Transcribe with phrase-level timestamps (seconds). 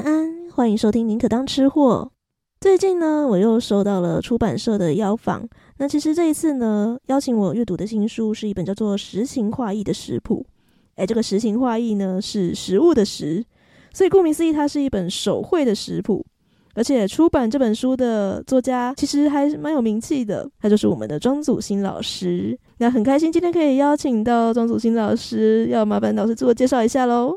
[0.00, 2.10] 安，欢迎收听宁可当吃货。
[2.60, 5.48] 最近呢，我又收到了出版社的邀访。
[5.78, 10.44] 那其实这一次呢，邀请我阅读的新书是一本叫做《食情画意》的食谱。
[10.96, 13.44] 哎，这个食情画意呢，是食物的食，
[13.94, 16.24] 所以顾名思义，它是一本手绘的食谱。
[16.74, 22.56] 而且出版这本书的作家其实还是蛮有名气的，他就是我们的庄祖新老师。
[22.78, 27.36] 那很开心今天可以邀请到庄祖新老师，要麻烦老师自我介绍一下喽。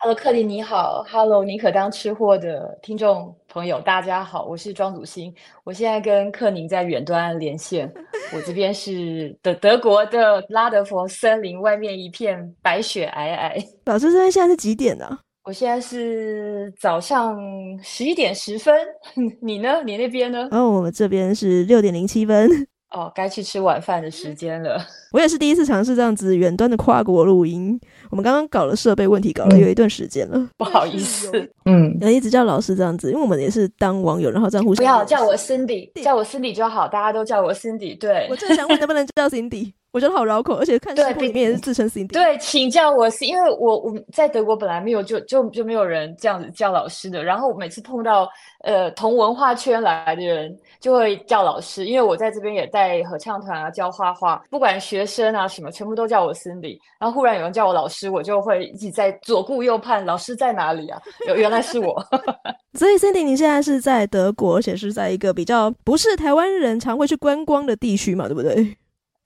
[0.00, 5.34] Hello，克林你好，Hello，宁可当吃货的听众朋友，大家好，我是庄祖新，
[5.64, 7.92] 我现在跟克宁在远端连线，
[8.32, 13.66] 我这边是德德国的拉德佛森林，外面一片白雪皑皑。
[13.86, 15.18] 老师，这边现在是几点呢？
[15.42, 17.36] 我现在是早上
[17.82, 18.72] 十一点十分，
[19.42, 19.82] 你呢？
[19.84, 20.46] 你那边呢？
[20.52, 22.48] 哦，我们这边是六点零七分。
[22.90, 24.80] 哦，该去吃晚饭的时间了。
[25.12, 27.78] 我也是第一次尝试这样子远端的跨国录音。
[28.10, 31.30] 我们刚刚搞了设备问题，搞了有一段时间了，嗯，不好意思。
[31.66, 34.82] 嗯，然后一直叫老师这样子，因为我们也是当网友，然后这样互相。
[34.82, 37.98] 不要叫我 Cindy，叫我 Cindy 就好，大家都叫我 Cindy。
[37.98, 39.72] 对，我正想问能不能叫 Cindy。
[39.90, 42.12] 我觉得好绕口，而且看视频里面也是自称 Cindy。
[42.12, 47.24] 对，请叫我 Cindy，因为我我在德国本来没有就就就没有人这样子叫老师的。
[47.24, 48.28] 然后我每次碰到
[48.64, 51.86] 呃同文化圈来的人，就会叫老师。
[51.86, 56.78] 因为我在这边也带合唱团啊，教画画，不管学生啊什么，全部都叫我 Cindy。
[57.00, 61.00] 然后忽然有人叫我老师，我就会一直在左顾右盼，老师在哪里啊？
[61.26, 62.04] 有原来是我。
[62.78, 68.76] 所以 Cindy，你现在是在德国，而且是在一个比较不是台湾人常会去观光的地区嘛，对不对？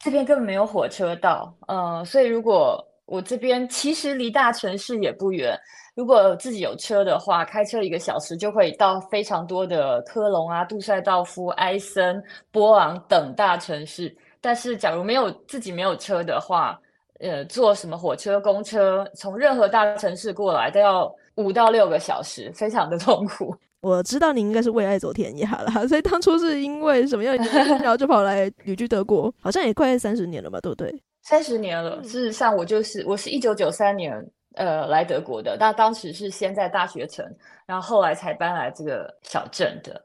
[0.03, 5.57] 这边根本没有火车道，呃，所以如果我这边其实离大城市也不远，
[5.95, 14.15] 如果自己有车的话，开车一个小时就会到非常多的科隆啊、杜塞道夫、埃森、波昂等大城市。
[14.41, 16.77] 但是假如没有自己没有车的话，
[17.21, 23.55] 呃，坐什么火车、公车，从任何大城市过来都要五到六个小时，非常的痛苦。
[23.83, 31.03] 我知道你应该是为爱走天涯了，所以当初是因为什么样的原因，然后就跑来 旅居德国，好像也快三十年了吧，对不对？
[31.23, 32.01] 三十年了。
[32.05, 34.15] 事实上，我就是我是一九九三年
[34.55, 37.27] 呃来德国的，但当时是先在大学城，
[37.67, 40.01] 然后后来才搬来这个小镇的。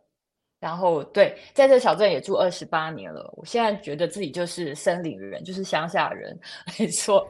[0.59, 3.31] 然后对，在这个小镇也住二十八年了。
[3.37, 6.35] 我现在觉得自己就是森林人，就是乡下人，
[6.79, 7.29] 没错。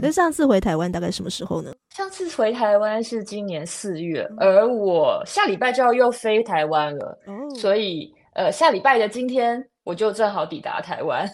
[0.00, 1.72] 那上次回台湾大概什么时候呢？
[1.90, 11.28] 上次回台湾是今年四月，而我下礼拜就要又飞台湾了，哦、所以呃下礼拜的今天我就正好抵达台湾。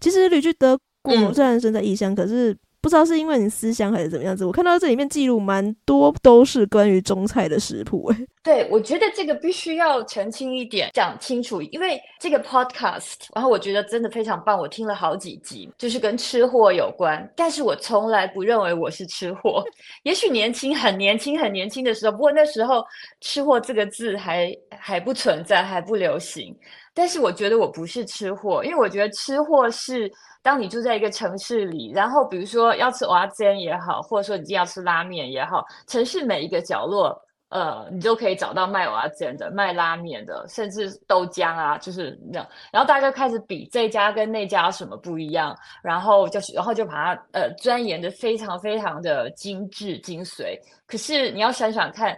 [0.00, 2.56] 其实旅居德国虽然身在异乡，嗯、可是。
[2.84, 8.12] 不知道是因为你思乡还是怎么样子，我看到这里面记录蛮多都是关于中菜的食谱。
[8.12, 19.64] 哎，对，我觉得这个必须要澄清一点，讲清楚，因为这个 podcast，然后我觉得真的非常棒，我听了好几集，就是跟吃货有关，但是我从来不认为我是吃货。
[20.04, 22.84] 也许年轻很年轻很年轻的时候，不过那时候
[23.22, 26.54] 吃货这个字还还不存在，还不流行。
[26.92, 30.12] 但是我觉得我不是吃货，因为我觉得吃货是。
[30.44, 37.18] 当你住在一个城市里，然后比如说要吃蚵仔煎也好，或者说你要吃拉面也好，城市每一个角落，
[37.48, 42.46] 呃，你都可以找到卖蚵仔煎的、卖拉面的，甚至豆浆啊，就是那样。
[42.70, 50.58] 然后大家就开始比这家跟那家什么不一样，然后就然后就把它呃钻研的非常非常的精致精髓。
[50.86, 52.14] 可是你要想想看。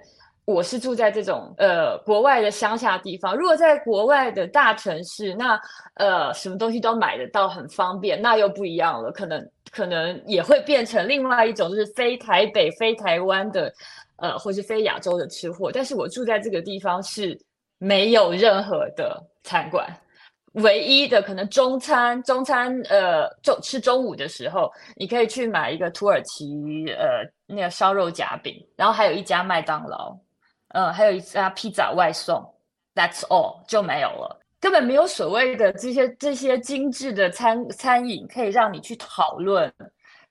[0.47, 5.61] 我是住在这种呃国外的乡下地方，如果在国外的大城市，那
[5.95, 13.73] 呃什么东西都买得到，很方便，那又不一样了，可能可能也会变成另外一种，就是非台北、非台湾的，
[14.19, 15.73] 呃，或是非亚洲的吃货。
[15.73, 17.37] 但是我住在这个地方是
[17.79, 19.85] 没有任何的餐馆，
[20.53, 30.17] 唯一的可能中餐，中餐呃中吃中午的时候，你可以去买一个土耳其呃那个烧肉夹饼，然后还有一家麦当劳。
[30.77, 32.45] 嗯，还有一家披萨外送
[32.95, 39.73] ，That's all 就没有了，根本没有所谓的这些这些精致的餐餐饮可以让你去讨论，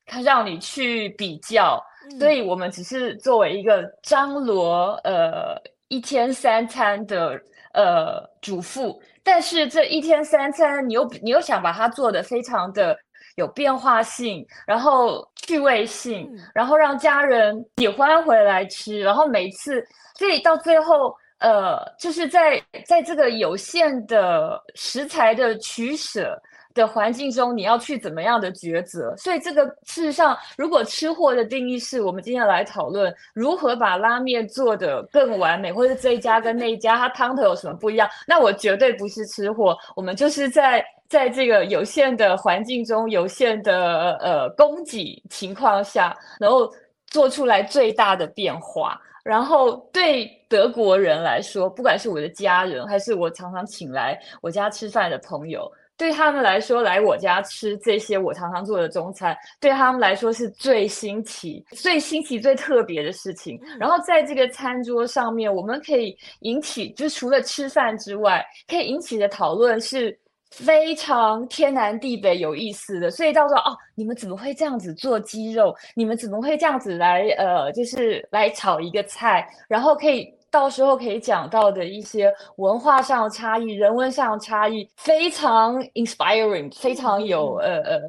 [0.05, 7.41] 它让你去比较，嗯、所以我们只是作为一个张罗呃一天三餐的
[7.73, 12.95] 呃主妇，但是这一天三餐你又你又想把它做的非常的
[13.35, 19.83] 有变化性，然后趣味性，嗯、然后让家人喜欢回来吃，然后每次。
[20.17, 26.41] 所以到最后，呃，就是在在这个有限的食材的取舍
[26.73, 29.15] 的环境中，你要去怎么样的抉择？
[29.17, 39.77] 所以这个事实上，如果吃货的定义是我们今天来讨论如何把拉面做得更完美，或者这一家跟那一家它汤头有什么不一样，那我绝对不是吃货。
[39.95, 46.69] 我们就是在在这个有限的环境中、有限的呃供给情况下，然后
[47.07, 48.99] 做出来最大的变化。
[49.25, 55.67] 然后对德国人来说，不管是我的家人，还是我常常请来我家吃饭的朋友，
[55.97, 63.59] 对他们来说，来我家吃这些我常常做的中餐，对他们来说是最新奇、最新奇、最特别的事情。
[63.79, 70.15] 然后在这个餐桌上面，我们可以引起，就除了吃饭之外，可以引起的讨论是。
[70.51, 75.75] 非常天南地北有意思的，所以到时候哦，你们怎么会这样子做鸡肉？
[75.95, 79.47] 你们怎么会这样子来呃，就是来炒一个菜？
[79.67, 87.99] 然后可以到时候可以讲到的一些文化上的差异、人文上的差异，非常 inspiring，非常有呃呃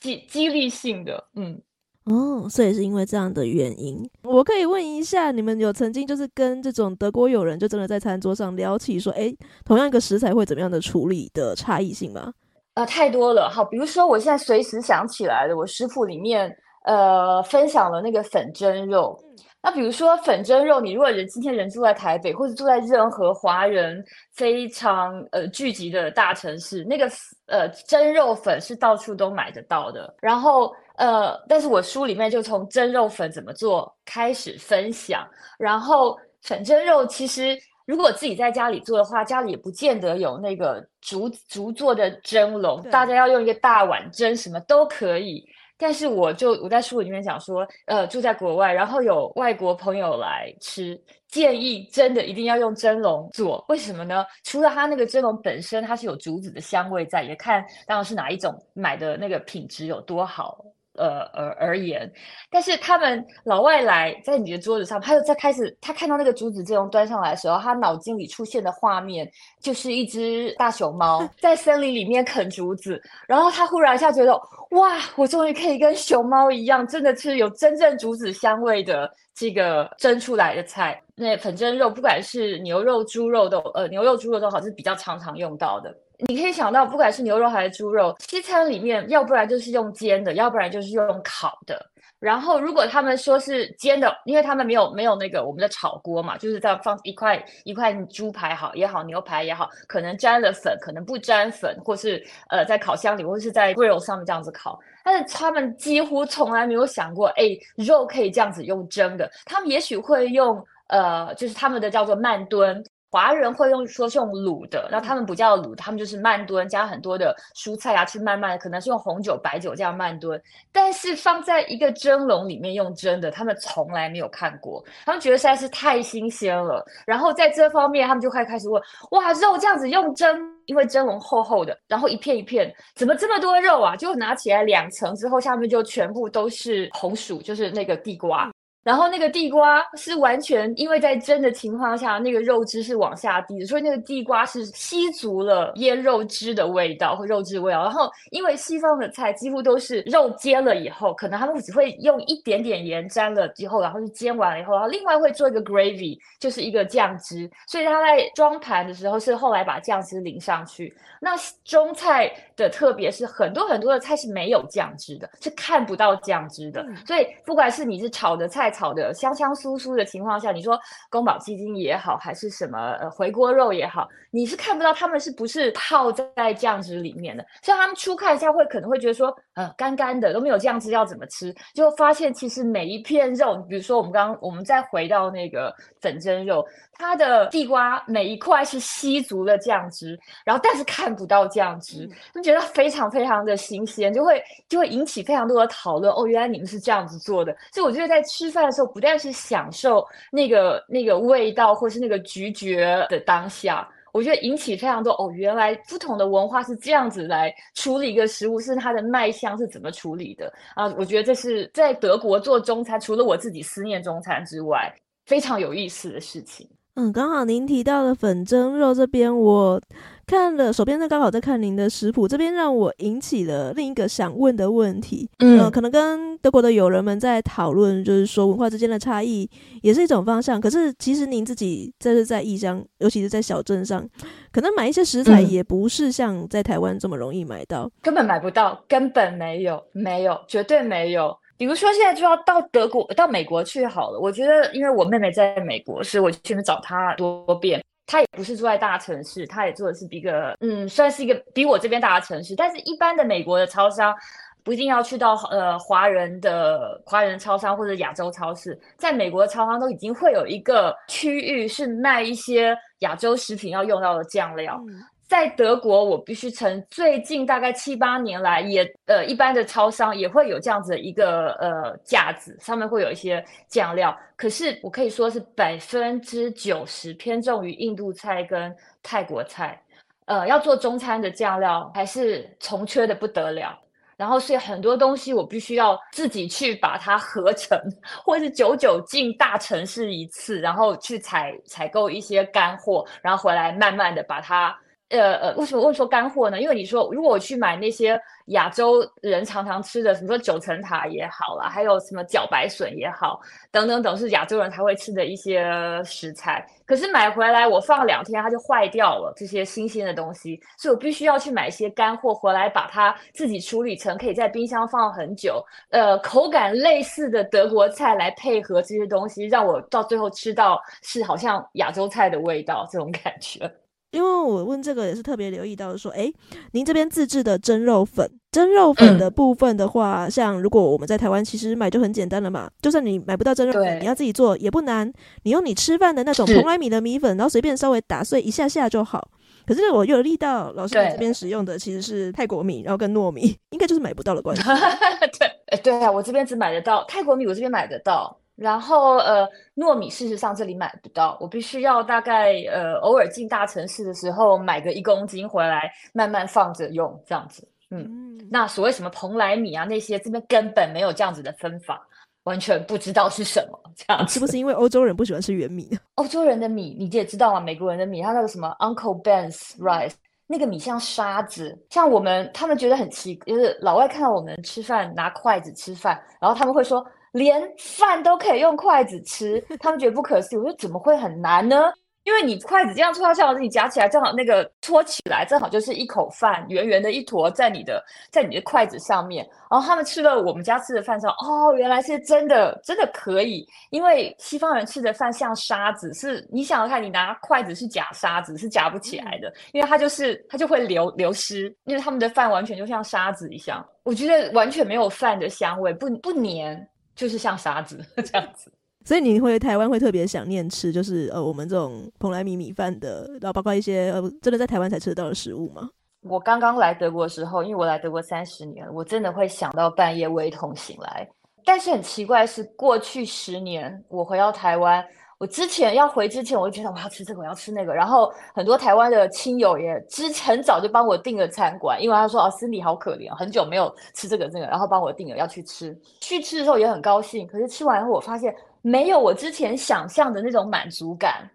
[0.00, 1.60] 激激励性的，嗯。
[2.04, 9.34] 哦，所以是因为这样的原因，我可以问一下，你们有曾经就是跟这种德国友人就真的在餐桌上聊起说，诶，
[9.64, 12.34] 同样一个食材会怎么样的处理的差异性吗？
[12.74, 13.48] 啊、呃，太多了。
[13.48, 16.54] 好，比如说我现在随时想起来的，我食谱里面
[16.84, 19.18] 呃分享了那个粉蒸肉。
[19.62, 27.10] 那比如说粉蒸肉，你如果人今天人住在台北，或者住在任何华人非常呃聚集的大城市，那个
[27.46, 30.14] 呃蒸肉粉是到处都买得到的。
[30.20, 35.28] 然后呃，但是我书里面就从蒸肉粉怎么做开始分享。
[35.58, 45.44] 然后粉蒸肉其实如果自己在家里做的话，家里也不见得有那个竹竹做的蒸笼，大家要用一个大碗蒸什么都可以。
[45.76, 53.62] 但是我就我在书里面讲说，呃，住在国外，然后有外国朋友来吃，建议真的一定要用蒸笼做。
[53.68, 54.24] 为什么呢？
[54.44, 60.64] 除了它那个蒸笼本身它是有竹子的香味在，也看当然是哪一种买的那个品质有多好。
[60.96, 62.10] 呃，而而言，
[62.50, 69.30] 但是他们老外来在你的桌子上，他又在开始，他看到那个竹子这种端上来的时候，他脑筋里出现的画面
[69.60, 74.32] 就是一只大熊猫 在森林里面啃竹子，然后他忽然一下觉得，
[74.70, 81.00] 哇，我终于可以跟熊猫一样，真的是有真正竹子香味的这个蒸出来的菜。
[81.16, 85.94] 那粉蒸肉，不管是牛肉、猪肉都，呃，牛肉、猪肉都好，是比较常常用到的。
[86.28, 91.90] 你可以想到，不管是牛肉还是猪肉，西餐里面要不然就是用煎的，要不然就是用烤的。
[92.20, 104.78] 然后，如果他们说是煎的，因为他们没有没有那个我们的炒锅嘛，就是在放一块一块猪排好也好，牛排也好，可能沾了粉，可能不沾粉，或是呃在烤箱里，或是在 grill 上面这样子烤。
[105.04, 107.44] 但是他们几乎从来没有想过，哎，
[107.76, 109.30] 肉可以这样子用蒸的。
[109.44, 112.82] 他们也许会用呃，就是他们的叫做慢炖。
[113.14, 120.42] 华人会用说是用卤的，那他们不叫卤，他们就是慢炖，加很多的蔬菜啊，吃慢慢的，可能是用红酒、白酒这样慢炖。
[120.72, 126.84] 但是放在一个蒸笼里面用蒸的，他们从来没有看过，他们觉得实在是太新鲜了。
[127.06, 128.82] 然后在这方面，他们就开开始问：
[129.12, 133.94] 哇，肉这样子用蒸，因为蒸笼厚厚的，然后一片一片，怎么这么多肉啊？
[133.94, 138.50] 就拿起来两层之后，下面就全部都是红薯，就是那个地瓜。
[138.84, 147.82] 然后那个地瓜是完全因为在蒸的情况下，那个肉汁是往下滴的，所以那个地瓜是吸足了腌肉汁的味道和肉汁味道。
[147.82, 157.50] 然后因为西方的菜几乎都是肉煎了以后，可能他们只会用一点点盐沾了之后，然后就煎完了以后，然后另外会做一个 gravy，就是一个酱汁。
[157.66, 160.94] 所以他在装盘的时候是后来把酱汁淋上去。
[161.20, 161.30] 那
[161.64, 166.84] 中菜的特别是很多很多的菜是没有酱汁的，是看不到酱汁的。
[167.06, 170.78] 所以不管是你是炒的菜，炒的香香酥酥的情况下，你说
[171.08, 177.46] 宫保鸡丁也好，还是什么呃回锅肉也好，你是看不到他们是不是泡在酱汁里面的。
[177.62, 181.54] 像他们初看一下会可能会觉得说，呃，干干的都没有酱汁要怎么吃？
[181.72, 196.12] 就发现其实每一片肉，比如说我们刚刚我们再回到那个粉蒸肉，它的地瓜每一块是吸足了酱汁，然后但是看不到酱汁，就觉得非常非常的新鲜，就会就会引起非常多的讨论。
[196.12, 198.63] 哦，原来你们是这样子做的，所以我觉得在吃饭。
[198.66, 210.86] 的时候，不但是享受那个那个味道，或是那个咀嚼的当下，我觉得引起非常多哦，原来不同的文化是这样子来处理一个食物，是它的卖相是怎么处理的啊？
[210.98, 214.94] 我觉得这是在德国做中餐，除了我自己思念中餐之外，
[215.26, 216.68] 非常有意思的事情。
[216.96, 219.80] 嗯，刚好您提到的粉蒸肉这边，我
[220.28, 225.28] 看了手边在刚好在看您的食谱，这边让我引起了另一个想问的问题。
[225.40, 229.50] 嗯、呃，可能跟德国的友人们在讨论，就是说文化之间的差异
[229.82, 230.60] 也是一种方向。
[230.60, 234.08] 可是其实您自己这是在异乡，尤其是在小镇上，
[234.52, 241.36] 可能买一些食材也不是像在台湾这么容易买到，根本买不到，根本没有，没有，绝对没有。
[241.56, 244.18] 比如说，现在就要到德国、到美国去好了。
[244.18, 247.82] 我觉得，因为我妹妹在美国，所以我去那找她多遍。
[248.06, 252.54] 她也不是住在大城市，她也住的是一个，嗯，算是一个比我这边大的城市。
[252.54, 254.14] 但是，一般的美国的超商，
[254.62, 264.78] 不一定要去到呃华人的华人超商或者亚洲超市，在美国的超商都已经会有一个区域是卖一些亚洲食品要用到的酱料。
[264.86, 274.16] 嗯在德国，我必须称，最近大概七八年来也，呃，一般的超商也会有这样子的一个呃架子，上面会有一些酱料。
[274.36, 279.80] 可是我可以说是百分之九十偏重于印度菜跟泰国菜，
[280.26, 283.78] 呃，要做中餐的酱料还是从缺的不得了。
[284.16, 287.76] 然后所以很多东西我必须要自己去把它合成，
[288.22, 294.78] 或是久久进大城市一次，然后去采采购一些干货，然后回来慢慢的把它。
[295.10, 296.60] 呃呃，为什么问说干货呢？
[296.60, 303.38] 因为你说，如果我去买那些亚洲人常常吃的，什么说九层塔也好啦，还有什么茭白笋也好，
[303.70, 306.66] 等等等，是亚洲人才会吃的一些食材。
[306.86, 309.32] 可是买回来我放两天，它就坏掉了。
[309.36, 323.70] 这些新鲜的东西，所以我必须要去买一些干货回来，把它自己处理成可以在冰箱放很久，呃，口感类似的德国菜来配合这些东西，让我到最后吃到是好像亚洲菜的味道，这种感觉。
[324.14, 326.32] 因为我问这个也是特别留意到说，诶，
[326.72, 339.28] 您这边自制的蒸肉粉，蒸肉粉的部分的话，嗯、像如果我们在台湾其实买就很简单了嘛，就算你买不到蒸肉粉，你要自己做也不难，你用你吃饭的那种蓬莱米的米粉，然后随便稍微打碎一下下就好。
[339.66, 344.62] 可是我有力到老师这边使用的其实是泰国米，然后跟糯米，应该就是买不到的关系。
[345.38, 348.38] 对，对啊，我这边只买得到泰国米，我这边买得到。
[348.56, 357.66] 然后呃，糯米事实上这里买不到，我必须要大概呃偶尔进大城市的时候买个一公斤回来，慢慢放着用这样子。
[357.90, 362.00] 嗯，嗯，那所谓什么蓬莱米啊那些，这边根本没有这样子的分法，
[362.44, 364.28] 完全不知道是什么这样。
[364.28, 365.90] 是不是因为欧洲人不喜欢吃原米？
[366.14, 367.58] 欧洲人的米你也知道啊？
[367.60, 370.12] 美国人的米，他那个什么 Uncle Ben's rice，
[370.46, 377.04] 那个米像沙子，像我们他们觉得很奇，就是老外看到我们吃饭拿筷子吃饭，然后他们会说。
[377.34, 380.58] 连饭都可以用筷子吃，他们觉得不可思议。
[380.58, 381.92] 我说怎么会很难呢？
[382.22, 389.46] 因为你筷子这样戳下去，你夹起来正好那个托起来，正好就是一口饭，圆圆的一坨在你的在你的筷子上面。
[389.68, 393.68] 然后他们吃了我们家吃的饭之后，哦，原来是真的，真的可以。
[393.90, 403.84] 因为西方人吃的饭像沙子，是你想想看，你拿筷子是夹沙子，是夹不起来的，因为它就是它就会流流失，因为他们的饭完全就像沙子一样。
[404.04, 406.88] 我觉得完全没有饭的香味，不不黏。
[407.14, 408.72] 就是像沙子 这样子，
[409.04, 415.88] 所以你会台湾会特别想念吃，就是呃我们这种蓬莱米米饭的，然后包括一些呃真的在台湾才吃得到的食物吗？
[416.22, 421.28] 我刚刚来德国的时候，因为我来德国三十年，我真的会想到半夜胃痛醒来。
[421.66, 425.04] 但是很奇怪的是，过去十年我回到台湾。
[425.38, 427.92] 我之前要回之前，我就觉得我要吃这个，我要吃那个。
[427.92, 435.96] 然后很多台湾的亲友也之很早就帮我订了餐馆，因为他说啊心里好可怜，很久没有吃这个这个，然后帮我订了要去吃。
[436.20, 441.48] 去吃的时候也很高兴，可是吃完以后我发现没有我之前想象的那种满足感，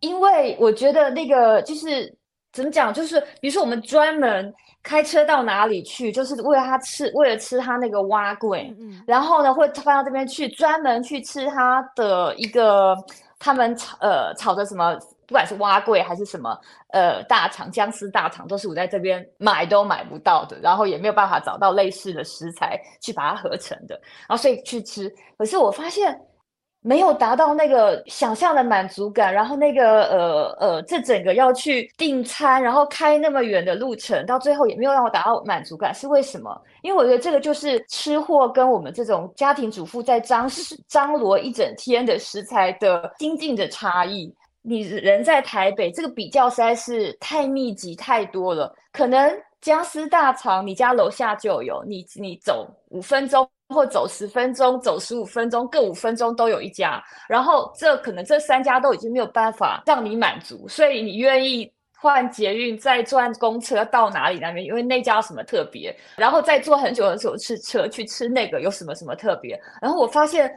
[0.00, 2.12] 因为我觉得那个就是
[2.52, 4.52] 怎么讲，就是比如说我们专门
[4.82, 12.96] 开车到哪里去，就是为了他吃，为了吃他那个碗粿，嗯，然后呢会翻到这边去，专门去吃他的一个
[13.38, 16.58] 他们炒呃炒的什么，不管是蛙贵还是什么
[16.92, 23.94] 呃大肠姜丝大肠，都是我在这边买都买不到的，然后也没有办法找到类似的食材去把它合成的，
[24.26, 26.18] 然后所以去吃，可是我发现。
[26.88, 36.58] 没有达到那个想象的满足感，然后那个呃呃，这整个要去订餐，然后开那么远的路程，到最后也没有让我达到满足感，是为什么？
[36.80, 40.50] 因为我觉得这个就是吃货跟我们这种家庭主妇在张
[40.88, 44.34] 张罗一整天的食材的心境的差异。
[44.62, 49.30] 你人在台北，这个比较实在是太密集太多了，可能
[49.60, 53.46] 姜丝大肠你家楼下就有，你你走五分钟。
[53.68, 57.02] 或走十分钟，走十五分钟，各五分钟都有一家。
[57.28, 61.70] 然后这可能这三家都已经没有办法让你满足，所以你愿意
[62.00, 64.64] 换捷运再转公车到哪里那边？
[64.64, 65.94] 因为那家有什么特别？
[66.16, 69.60] 然后再坐很久很久的车去吃那个有什么什么特别？
[69.82, 70.50] 然后我发现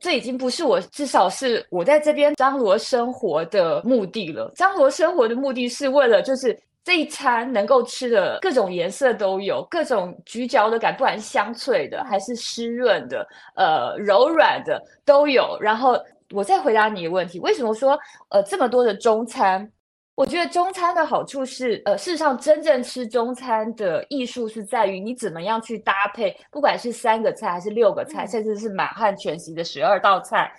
[0.00, 4.52] 这已经不是我，至少是我在这边张罗生活的目的了。
[4.54, 6.58] 张罗生活的目的是为了就是。
[6.84, 13.26] 这一餐能够吃的各种颜色都有，各种咀嚼的感，不管是香脆的还是湿润的，
[13.56, 15.58] 呃，柔软的都有。
[15.60, 15.98] 然后
[16.34, 17.98] 我再回答你的问题，为什么说
[18.28, 19.68] 呃这么多的中餐？
[20.14, 30.52] 我觉得中餐的好处是，呃，事实上真正吃中餐的艺术是在于你怎么样去搭配，不管是三个菜还是六个菜，甚至是满汉全席的十二道菜。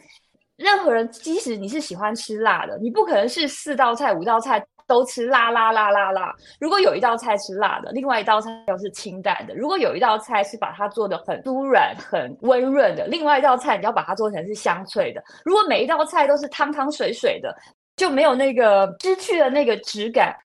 [0.57, 6.33] 任何人，即使你是喜欢吃辣的，你不可能是四道菜、五道菜都吃辣辣辣辣辣。
[6.59, 9.55] 如果有一道菜是辣的，另外一道菜又是清淡的。
[9.55, 15.23] 如果有一道菜是把它做的很酥软、很温润的，另外一道菜你要把它做成是香脆的。
[15.43, 17.55] 如果每一道菜都是汤汤水水的，
[17.95, 20.35] 就没有那个失去了那个质感。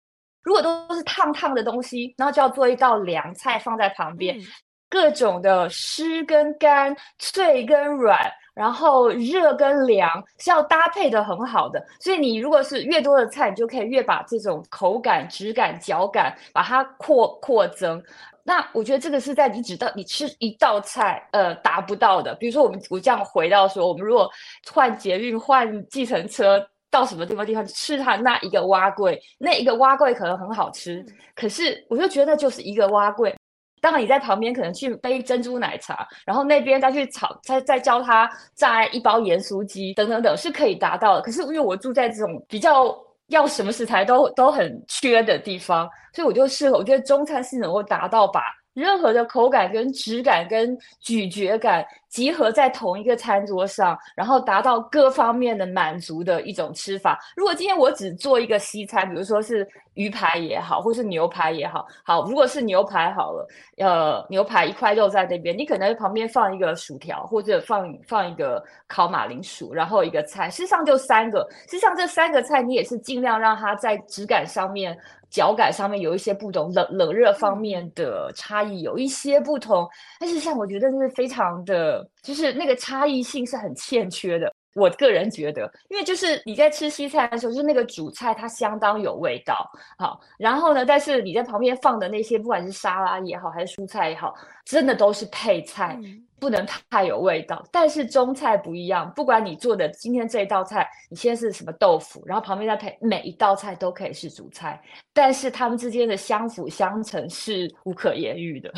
[0.42, 4.42] 如果都是烫烫的东西，然后就要做一道凉菜放在旁边，嗯、
[4.88, 8.18] 各种的湿跟干、脆跟软，
[8.60, 11.82] 然后热跟凉是要搭配的很好的。
[11.98, 18.02] 所以你如果是越多的菜，你就可以越把这种口感、质感、嚼感把它扩扩增。
[18.42, 22.34] 那我觉得这个是在你只到你吃一道菜，呃，达不到的。
[22.34, 24.30] 比如说我们我这样回到说，我们如果
[24.70, 26.62] 换捷运、换计程车。
[26.92, 33.32] 到什么地方地方吃它那一个蛙柜，那一个蛙柜可能很好吃，可是我就觉得就是一个碗粿。
[33.80, 41.22] 当然你在旁边可能去杯珍珠奶茶，然后那边再去炒，再再教他炸一包盐酥鸡等等等，是可以达到的。
[41.22, 42.96] 可是因为我住在这种比较
[43.28, 48.42] 要什么食材都都很缺的地方，所以我就适合，我觉得中餐是能够达到把。
[48.80, 57.18] 任何的口感跟质感跟咀嚼感集合在同一个餐桌上，然后达到各方面的满足的一种吃法。
[57.36, 63.46] 如果今天我只做一个西餐，比如说是鱼排也好，或是牛排也好，好，如果是牛排好了，
[63.78, 71.46] 呃，牛排一块肉在那边，你可能旁边放一个薯条，或者放放一个烤马铃薯，然后一个菜，事实上就三个。
[71.68, 74.98] 事实上这三个菜你也是尽量让它在质感上面。
[75.30, 84.52] 脚感上面有一些不同，冷冷热方面的差异有一些不同，但是像我觉得是非常的，就是那个差异性是很欠缺的。
[84.74, 89.68] 我个人觉得，因为就是你在吃西餐的时候，就是那个主菜它相当有味道，
[89.98, 94.32] 好，然后呢，但是你在旁边放的那些，不管是沙拉也好，还是蔬菜也好，
[94.64, 95.98] 真的都是配菜。
[96.00, 99.12] 嗯不能太有味道，但是中菜不一样。
[99.14, 104.80] 不管你做的今天这一道菜，你先是什么豆腐，然后旁边再配每一道菜都可以是主菜，
[105.12, 108.72] 但是他们之间的相辅相成是无可言喻的。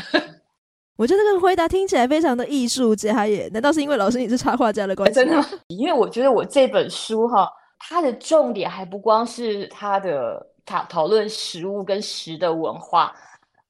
[0.98, 5.20] 我觉得这个回答听起来非常的艺术家耶，难道是因为老师你是插画家的关系？
[5.20, 5.48] 欸，真的吗？
[5.68, 13.12] 因为我觉得我这本书哈，它的重点还不光是它的讨讨论食物跟食的文化。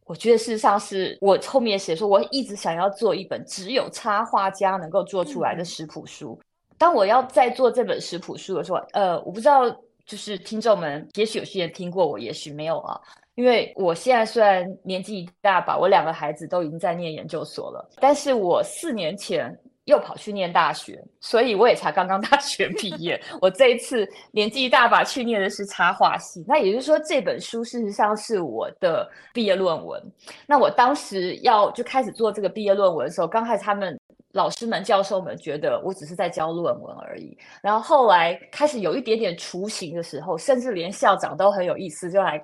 [0.04, 6.38] 我觉得事实上是我后面写说，我一直想要做一本只有插画家能够做出来的食谱书。
[6.76, 9.68] 当我要在做这本食谱书的时候，呃，我不知道，
[10.04, 13.00] 就是听众们，也许有些人听过我，也许没有啊。
[13.34, 19.58] 因为我现在虽然年纪一大把，我两个孩子都已经在念研究所了，但是我四年前。
[19.86, 23.20] 又跑去念大学，所以我也才刚刚 大学毕业。
[23.40, 30.00] 我这一次年纪一大把去念的是插画系，那也就是说这本书事实上是我的毕业论文。
[30.46, 33.98] 那我当时要就开始做这个毕业论文的时候，刚开始他们
[34.32, 42.42] 老师们、教授们觉得我只是在教论文而已，然后后来开始有一点点雏形的时候，甚至连校长都很有意思，就来。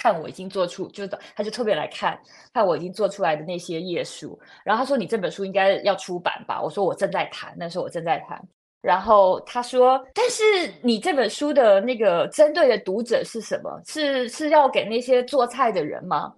[0.00, 2.18] 看我已经做出，就是他就特别来看
[2.54, 6.60] 看我已经做出来的那些页数，然后他说，你这本书应该要出版吧？
[6.62, 8.40] 我说我正在谈，那时候我正在谈。
[8.80, 10.42] 然后他说，但是
[10.82, 13.78] 你这本书的那个针对的读者是什么？
[13.84, 16.32] 是是要给那些做菜的人吗？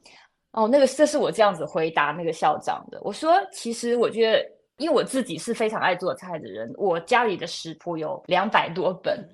[0.51, 3.01] 哦，那个这是我这样子回答那个校长的。
[3.05, 4.45] 我说，其实我觉得，
[4.79, 9.25] 因为我自己是非常爱做菜的人，我家里的食谱有两百多本。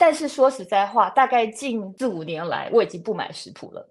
[0.00, 3.86] 但是说实在话，大概近四五年来，我已经不买食谱了。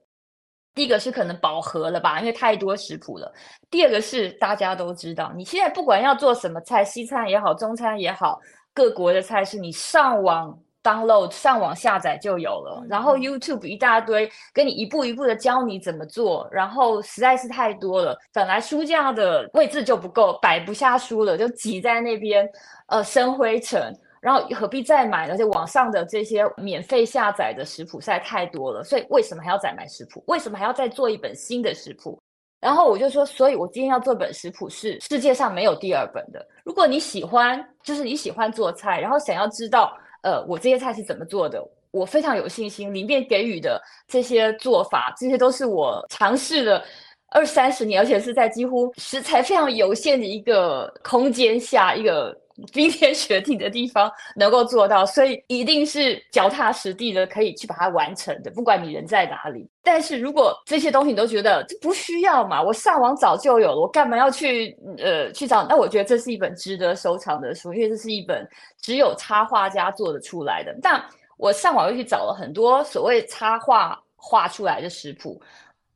[0.74, 3.32] 第一个是可能饱和了吧，因为太多食谱了。
[3.70, 8.40] 第二个是大家都知道，你现在不管要做什么菜，西餐也好，中餐也好，
[8.74, 12.84] 各国的菜式，你上网 download、上网下载就有了。
[12.90, 16.50] 然后 YouTube 一大堆，跟你一步一步的教你怎么做。
[16.52, 22.50] 然后实在是太多了，本来书架的位置就不够，摆不下书了，就挤在那边，
[22.88, 23.96] 呃，生灰尘。
[24.22, 25.30] 然后何必再买？
[25.30, 30.24] 而且网上的这些免费下载的食谱实在太多了，所以为什么还要再买食谱？
[30.28, 32.20] 为什么还要再做一本新的食谱？
[32.60, 36.46] 然后我就说，所以我今天要做本食谱是世界上没有第二本的。
[36.66, 46.84] 如果你喜欢，就是你喜欢做菜，然后想要知道，呃，我这些菜是怎么做的，我非常有信心，里面给予的这些做法，这些都是我尝试了
[47.30, 52.38] 二三十年，而且是在几乎食材非常有限的一个空间下一个。
[52.74, 58.52] 冰天雪地的地方能够做到，所以一定是脚踏实地的，可以去把它完成的。
[58.52, 65.66] 不管你人在哪里，但是如果这些东西你都觉得这不需要嘛，我上网早就有了，我干嘛要去呃去找？
[65.68, 68.48] 那我觉得这是一本值得收藏的书，因为这是一本
[68.82, 70.76] 只有插画家做得出来的。
[70.82, 71.04] 但
[71.38, 75.42] 我上网又去找了很多所谓插画画出来的食谱。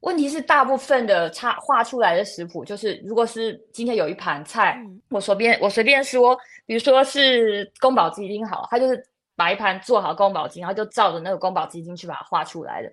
[0.03, 4.77] 问题是，大部分的插画出来的食谱，就是如果是今天有一盘菜，
[5.09, 9.01] 我随便我随便说，比如说是宫保鸡丁好，它就是
[9.37, 12.91] 把一盘做好宫保鸡，然后就照着那个宫保鸡丁去把它画出来的。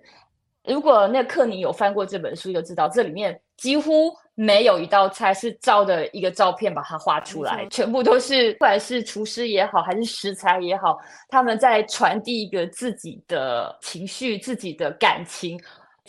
[0.63, 10.97] 如果那个克宁有翻过这本书，就知道这里面几乎没有一道菜是照的一个照片把它画出来，全部都是不管是厨师也好，还是食材也好，
[11.27, 15.59] 他们在传递一个自己的情绪、自己的感情。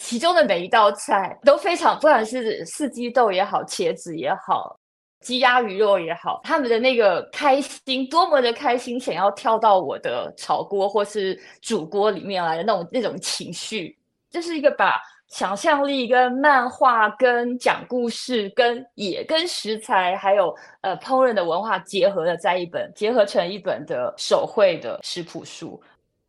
[0.03, 4.77] 其中的每一道菜都非常，不管是四季豆也好，茄子也好，
[5.21, 13.97] 鸡鸭鱼肉也好，他们的那个开心，多么的开心，想要跳到我的炒锅或是煮锅里面来的那种那种情绪。
[14.29, 25.81] 这是一个把想象力跟漫画、跟讲故事、跟也跟食材，还有呃烹饪的文化结合的在一本，结合成一本的手绘的食谱书。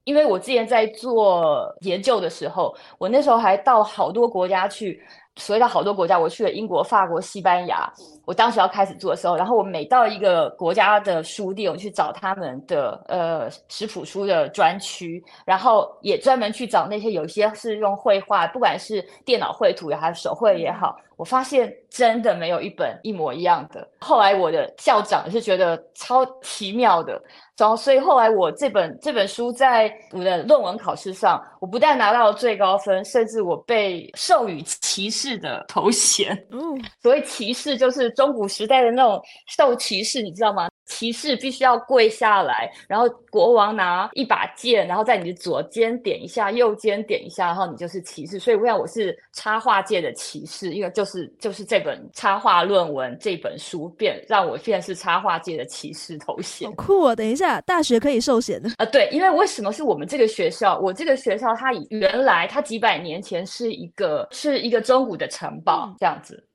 [0.03, 5.01] 因为我之前在做研究的时候，我那时候还到好多国家去。
[5.37, 7.91] 所以到好多国家，我去了英国、法国、西班牙。
[8.25, 23.87] 我当时要开始做的时候，然后我每到一个国家的书店，我去找他们的呃食谱书的专区，然后也专门去找那些有些是用绘画，不管是电脑绘图也好，手绘也好，我发现真的没有一本一模一样的。
[23.99, 27.21] 后来我的校长是觉得超奇妙的，
[27.57, 35.23] 然后所以后来我这本这本书在我的论文考试上，我不但拿到了最高分，甚至我被授予骑士。
[35.23, 36.59] 士的头衔，嗯，
[37.01, 40.69] 所谓骑士就是中古时代的那种受骑士，你知道吗？
[40.85, 48.37] 骑士必须要跪下来，然后国王拿一把剑，然后在你的左肩点一下，右肩点一下，然后你就是骑士。
[48.37, 56.67] 所以我想我是插画界的骑士，因为就是就是这本插画论文这本书变让我现在是插画界的骑士头衔。
[56.67, 57.15] 好酷哦！
[57.15, 58.85] 等一下，大学可以授衔的啊？
[58.85, 60.77] 对，因为为什么是我们这个学校？
[60.79, 66.45] 我这个学校它原来它几百年前是一个是一个中古的城堡，嗯、这样子。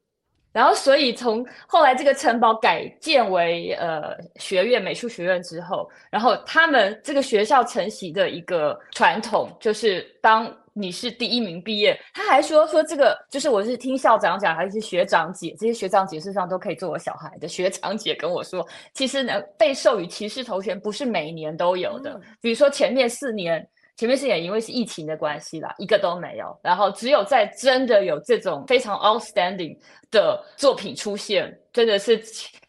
[0.59, 23.65] 然后，所以从后来这个城堡改建为呃学院美术学院之后，然后他们这个学校承袭的一个传统，就是当你是第一名毕业，他还说说这个就是我是听校长讲，还是学长姐，这些学长姐事实上都可以做我小孩的学长姐跟我说，其实呢被授予骑士头衔不是每年都有的，比如说前面四年。
[23.99, 26.57] 前面是也因为是疫情的关系啦，一个都没有。
[26.63, 29.77] 然后只有在真的有这种非常 outstanding
[30.09, 32.23] 的作品出现，真的是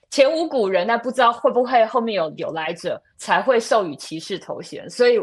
[0.10, 4.90] 前无古人，那不知道会不会后面有有来者才会授予骑士头衔。
[4.90, 5.20] 所以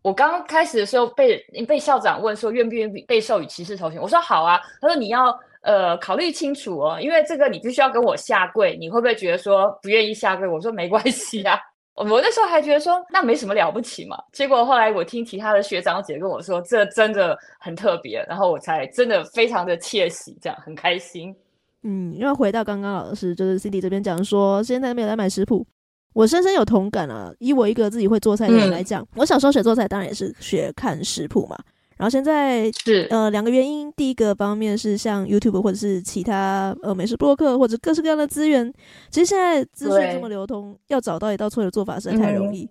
[0.00, 1.36] 我刚刚开始的时候被
[1.68, 4.58] 被校长问说愿不愿意被授予骑士头衔，我说好啊。
[4.80, 10.48] 他说你要呃考虑清楚哦，因为这个你必须要跟我下跪，你会不会觉得说不愿意下跪？
[10.48, 11.60] 我说没关系啊。
[12.00, 21.34] 我那时候还觉得说那没什么了不起嘛，结果后来我听其他的学长姐跟我说，这真的很特别，然后我才真的非常的窃喜，这样很开心。
[21.82, 25.66] 嗯，因为回到刚刚老师就是 Cindy 这边讲说，现在没有来买食谱，
[26.12, 27.32] 我深深有同感啊。
[27.38, 31.58] 以我一个自己会做菜的人来讲，嗯、我小时候学做菜当然也是学看食谱嘛。
[32.00, 38.72] 然后现在是呃两个原因，第一个方面是像 YouTube 或者是其他呃美食博客或者各式各样的资源，
[39.10, 42.64] 其实现在资讯这么流通，要找到一道错的做法实在太容易。
[42.64, 42.68] 嗯、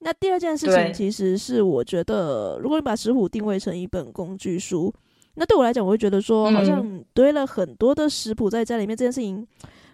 [0.00, 4.92] 那第二件事情其实是我觉得，如果你把食谱定位成一本工具书，
[5.36, 9.46] 那对我来讲，我会觉得说好像堆了很多的食谱在家里面，这件事情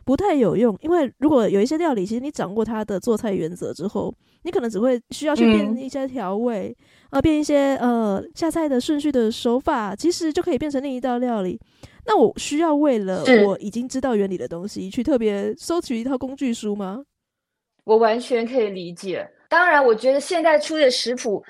[0.05, 0.77] 不太有用。
[0.81, 6.77] 因为如果有一些料理，其实你掌握它的做菜原则之后，你可能只会需要去变一些调味。
[7.11, 11.59] 呃，变一些呃下菜的顺序的手法，其实就可以变成另一道料理。
[12.05, 17.05] 那我需要为了我已经知道原理的东西，去特别收取一套工具书吗？
[17.85, 19.29] 我完全可以理解。
[19.49, 21.43] 当然，我觉得现在出的食谱，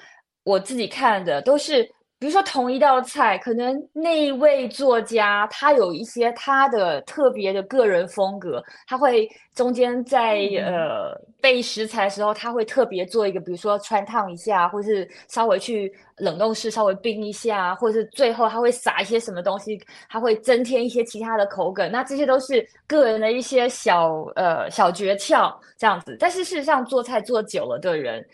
[0.44, 1.90] 我自己看的都是。
[2.18, 21.92] 比如说同一道菜，可能那一位作家他有一些他的特别的个人风格，他会中间在呃备食材的时候，他会特别做一个，比如说穿烫一下，或是稍微去冷冻室稍微冰一下，或是最后他会撒一些什么东西，他会增添一些其他的口感。
[21.92, 26.16] 那这些都是个人的一些小呃小诀窍这样子。
[26.18, 28.26] 但是事实上做菜做久了的人。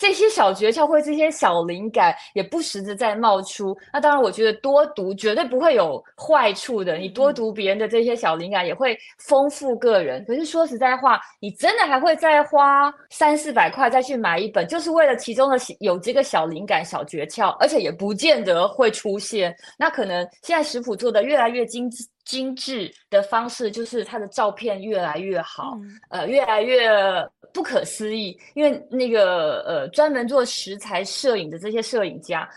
[0.00, 3.76] 这些小诀窍或这些小灵感也不时的在冒出。
[3.92, 6.96] 那当然，我觉得多读绝对不会有坏处的。
[6.96, 10.24] 你多读别人的这些小灵感，也会丰富个人。
[10.24, 19.54] 可是说实在话，你真的还会再花三四百块再去买一本，就是为了其中的有这个小灵感、小诀窍，而且也不见得会出现。
[19.78, 22.08] 那可能现在食谱做的越来越精致。
[22.22, 25.72] 精致的方式就是它的照片越来越好，
[26.10, 26.88] 嗯、呃，越来越
[27.52, 28.38] 不可思议。
[28.54, 32.48] 因为那个呃，专门做食材摄影的这些摄影家，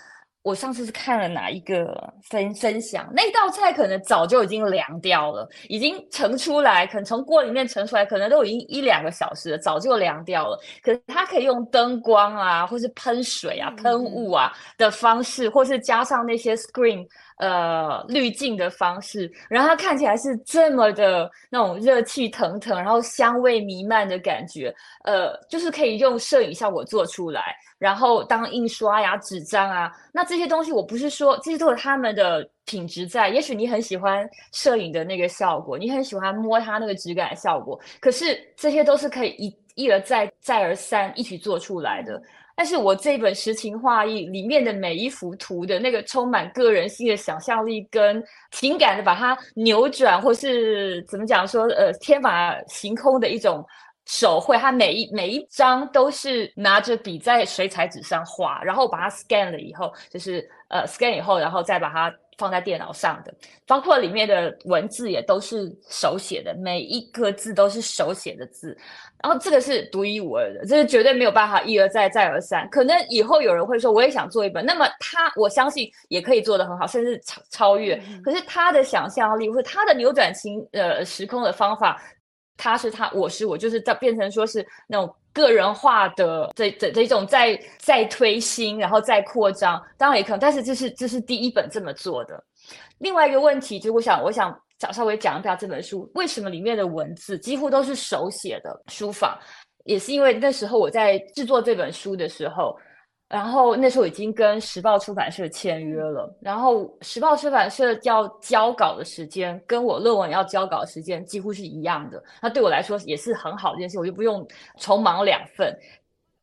[0.41, 10.59] 我上次是看了哪一个分分享，那道菜可能早就已经凉掉了，已经盛出来，可能从锅里面盛出来，可能都已经一两个小时了，早就凉掉了。
[10.81, 27.55] 可是它可以用灯光啊，或是喷水啊、喷雾啊的方式，或是加上那些 screen 呃滤镜的方式，然后它看起来是这么的那种热气腾腾，然后香味弥漫的感觉，呃，就是可以用摄影效果做出来。
[27.79, 33.27] 然后当印刷呀、纸张啊，那这些东西我不是说这些都是他们的品质在。
[33.27, 42.21] 也许你很喜欢摄影的那个效果，你很喜欢摸它那个质感效果，可是这些都是可以一一而再、再而三一起做出来的。
[42.55, 53.65] 但是我这本诗情画意里面的每一幅图的那个充满个人性的想象力跟情感的把它扭转，或是怎么讲说，呃，天马行空的一种。
[54.05, 63.33] 手绘，它每一每一张都是拿着笔在水彩纸上画，然后把它 scan 了以后，就是呃 scan 以后，然后再把它放在电脑上的，
[63.67, 68.77] 包括里面的文字也都是手写的，每一个字都是手写的字，
[69.21, 72.67] 然后这个是独一无二的，这是绝对没有办法一而再再而三。
[72.69, 78.01] 可能以后有人会说，我也想做一本，那么他我相信也可以做得很好，甚至超超越。
[78.23, 82.01] 可是他的想象力或者他的扭转情呃时空的方法。
[82.57, 92.43] 他是他，我是我，就是在变成说是那种个人化的这这这种在在推新，然后再扩张，当然也可能，但是这是这是第一本这么做的。
[92.99, 99.39] 另外一个问题就，我想我想想稍微讲一下这本书为什么里面的文字几乎都是手写的书法，
[99.85, 102.77] 也是因为那时候我在制作这本书的时候。
[103.29, 115.75] 然后那时候已经跟时报出版社签约了，然后时报出版社要交稿的时间跟我论文要交稿的时间几乎是一样的，那对我来说也是很好的一件事，我就不用重忙两份。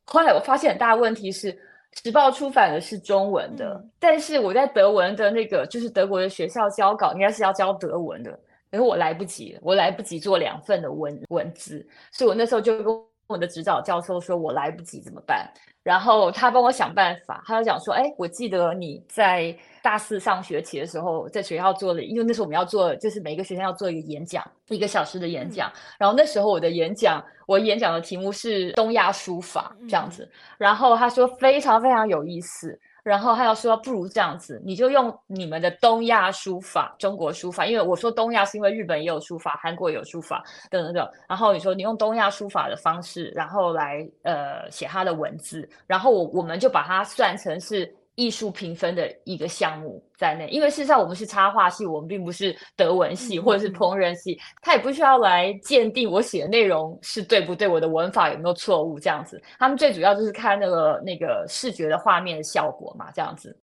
[0.05, 1.57] 后来我发现很大的问题是，
[2.03, 8.33] 时报出版的是中文的，嗯、但是我在德文的那个就是德国的学校交稿，应该是要交德文的，
[8.73, 15.49] 可是我来不及，我来不及做两份的文文字，所以我那时候就跟我的指导教授说，我来不及怎么办？
[15.83, 25.73] 然后他帮我想办法，他就讲说：“哎，我记得你在大四上学期的时候，在学校做了，因为那时候我们要做，就是每个学生要做一个演讲，一个小时的演讲。
[25.99, 30.29] 然后那时候我的演讲，我演讲的题目是东亚书法这样子。
[30.59, 32.79] 然后他说非常非常有意思。”
[33.11, 41.11] 然后他要说，不如这样子，你就用你们的东亚书法、中国书法，因为我说东亚是因为日本也有书法，韩国也有书法等等等。
[41.29, 47.93] 然后你说你用东亚书法的方式，然后来呃写他的文字，然后我我们就把它算成是。
[48.21, 59.43] 艺术评分的一个项目在内，因为事实上我们是插画系，我们并不是德文系或者是烹饪系，他也不需要来鉴定我写的内容是对不对，我的文法有没有错误这样子。
[59.59, 63.59] 他们最主要就是看那个那个视觉的画面的效果嘛，这样子。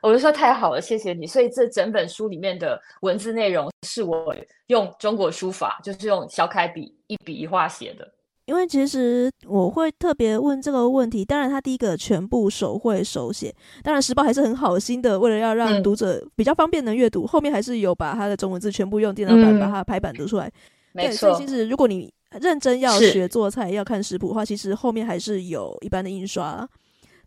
[0.00, 1.26] 我就说太好了，谢谢你。
[1.26, 4.34] 所以这整本书里面的文字内容是我
[4.68, 8.10] 用中国书法，就是用小楷笔一笔一画写的。
[8.50, 20.48] 因为其实我会特别问这个问题，当然他第一个全部手绘手写，当然时报还是很好心的，为了要让读者比较方便能阅读，嗯、后面还是有把他的中文字全部用电脑版把它排版读出来。
[20.48, 20.52] 嗯、
[20.94, 21.30] 对，没错。
[21.30, 26.68] 所以其实如果你认真要学做菜，要看食谱的话，其实后面还是有一般的印刷。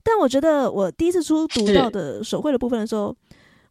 [0.03, 3.15] 但我觉得我第一次初读到的手绘的部分的时候，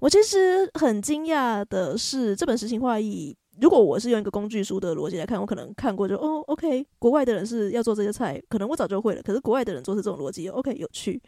[0.01, 3.37] 我其实很惊讶的是这本诗情画意。
[3.61, 9.23] 如果我是用一个工具书的逻辑来看，我可能看过就哦，OK，国外的人是要做这些菜，可能我早就会了。
[9.23, 11.21] 可是国外的人做是这种逻辑，OK，有趣。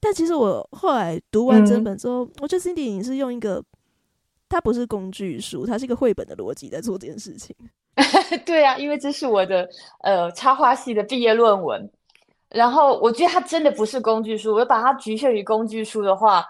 [0.00, 3.62] 但其实我后来读完整本之后，嗯、我觉得 Cindy 你是用一个，
[4.48, 7.54] 它不是工具书，它是一个绘本的逻辑在做这件事情。
[8.44, 9.68] 对啊，因为这是我的
[10.02, 11.88] 呃插画系的毕业论文。
[12.48, 16.44] 然后我觉得它真的不是工具书，我把它局限于工具书的话。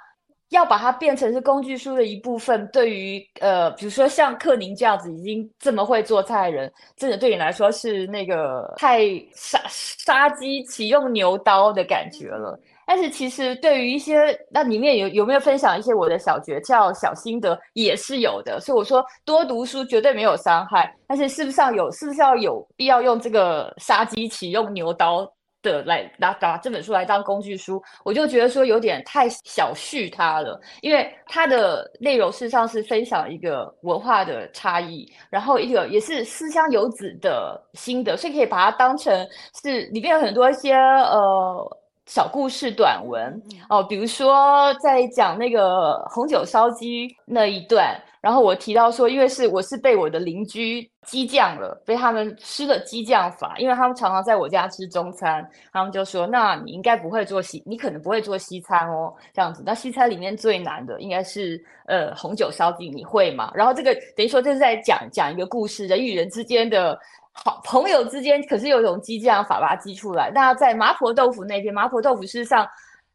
[0.50, 12.58] 要把它变成是工具书的一部分，对于呃，比如说像克宁这样子已经这么会做菜的人，真的对你来说是那个太杀杀鸡启用牛刀的感觉了。
[12.84, 18.58] 但是其实对于一些那里面有有没有分享一些我的小诀窍、小心得也是有的。
[18.58, 25.32] 所以我说多读书绝对没有伤害，但是是不是要有，是不是要有必要用这个杀鸡启用牛刀？
[25.62, 39.26] 的来拿拿这本书来当工具书，我就觉得说有点太小觑它了，因为它的内容事实上是分享一个文化的差异，然后一个也是思乡游子的心得，所以可以把它当成
[39.62, 48.00] 是里面有很多一些呃小故事短文哦，比如说在讲那个红酒烧鸡那一段。
[48.20, 59.62] 然后我提到说，因为是我是被我的邻居激将了，被他们施了激将法，因为他们常常在我家吃中餐，他们就说，那你应该不会做西，你可能不会做西餐哦，这样子。
[59.64, 63.50] 那西餐里面最难的应该是呃红酒烧鸡，你会吗？
[63.54, 66.98] 然后这个等于说这是在讲讲一个故事，人与人之间的
[67.32, 70.30] 好朋友之间，可是有一种激将法把它激出来。
[70.34, 72.68] 那在麻婆豆腐那边，麻婆豆腐事实上。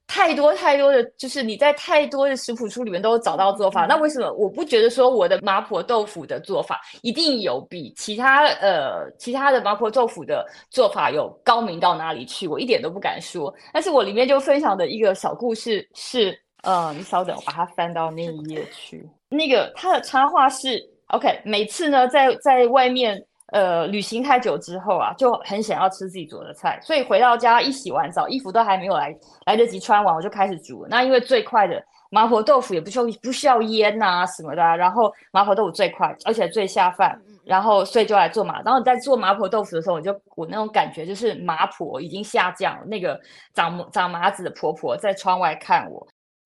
[0.07, 3.85] 太多太多的，就是你在太多的食谱书里面都找到做法。
[3.85, 12.47] 那为什么我不觉得说我的麻婆豆腐的做法一定有比其他呃其他的麻婆豆腐的做法有高明到哪里去？
[12.47, 13.53] 我一点都不敢说。
[13.73, 19.07] 但是我里面就分享的一个小故事是，呃，你稍等，我把它翻到那一页去。
[19.27, 23.25] 那个它的插画是 OK，每次呢在在外面。
[23.55, 29.15] 呃，旅行太久之后啊，就很想要吃自己做的菜，所以回到家一洗完澡，衣服都还没有来
[29.45, 30.89] 来得及穿完，我就开始煮了。
[30.89, 38.61] 那因为最快的麻婆豆腐也不需要不需要腌啊什么的啊，然后麻婆豆腐最快，而且最下饭，然后所以就来做麻。
[38.61, 43.17] 然后在做麻婆豆腐的时候，我就我那种感觉就是麻婆已经下降了，那个
[43.53, 46.05] 长长麻子的婆婆在窗外看我。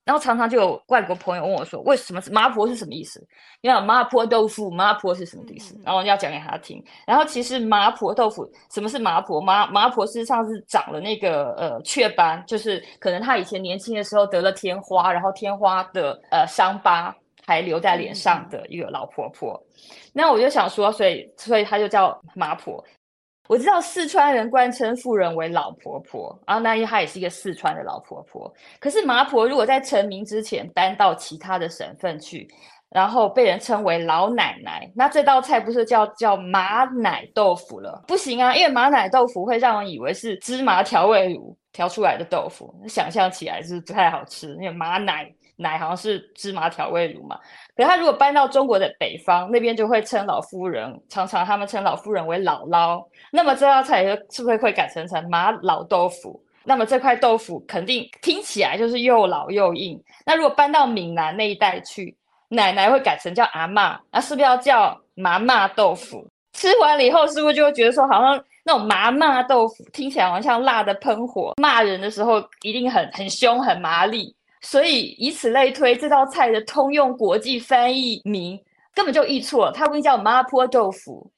[0.09, 3.23] 然后常常就有外国朋友问我说：“为什么是麻婆是什么意思？
[3.61, 6.83] 你看麻婆豆腐，麻婆是什么意思？”然后我要讲给他听。
[7.05, 9.39] 然后其实麻婆豆腐，什么是麻婆？
[9.39, 19.63] 麻麻婆事实上是长了那个呃雀斑，就是可能他以前年轻的时候得了天花，然后天花的呃伤疤还留在脸上的一个老婆婆。
[20.11, 22.83] 那我就想说，所以所以他就叫麻婆。
[23.49, 28.53] 我知道四川人惯称妇人为老婆婆，然后那因为她也是一个四川的老婆婆。
[28.79, 32.47] 可是麻婆如果在成名之前搬到其他的省份去，
[32.89, 38.03] 然后被人称为老奶奶，那这道菜不是叫叫麻奶豆腐了？
[38.07, 44.53] 不行啊，因为麻奶豆腐会让人以为是芝麻调味乳调出来的豆腐，想象起来是不太好吃。
[44.57, 45.27] 因为麻奶
[45.59, 47.37] 奶好像是芝麻调味乳嘛。
[47.75, 53.05] 可是他如果搬到中国的北方，那边就会称老夫人，常常他们称老夫人为姥姥。
[53.31, 56.41] 那么这道菜是不是会改成成麻老豆腐？
[56.63, 60.01] 那么这块豆腐肯定听起来就是又老又硬。
[60.25, 62.15] 那如果搬到闽南那一带去，
[62.47, 66.27] 奶奶会改成叫阿嬷，那是不是要叫麻麻豆腐？
[66.53, 74.35] 吃完了以后，是不是就会觉得说，好像那种麻麻豆腐听起来好像辣的喷火，骂人的时候一定很很凶很麻利。
[74.61, 78.59] 所以以此类推，这道菜的通用国际翻译名
[78.93, 81.31] 根本就译错了，它不叫麻婆豆腐。